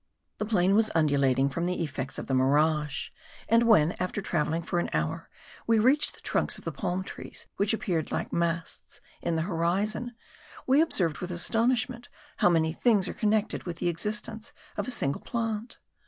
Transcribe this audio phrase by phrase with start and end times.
[0.39, 3.09] The plain was undulating from the effects of the mirage;
[3.47, 5.29] and when, after travelling for an hour,
[5.67, 10.15] we reached the trunks of the palm trees, which appeared like masts in the horizon,
[10.65, 15.21] we observed with astonishment how many things are connected with the existence of a single
[15.21, 15.77] plant.